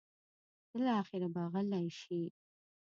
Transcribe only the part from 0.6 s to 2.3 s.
بالاخره به غلې شي.